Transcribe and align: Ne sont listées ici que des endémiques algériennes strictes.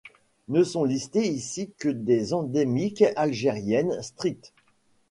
Ne 0.47 0.63
sont 0.63 0.83
listées 0.83 1.27
ici 1.27 1.69
que 1.77 1.87
des 1.89 2.33
endémiques 2.33 3.03
algériennes 3.15 4.01
strictes. 4.01 4.51